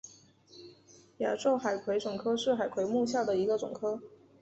[1.19, 4.01] 甲胄海葵总科是海葵目下的一总科。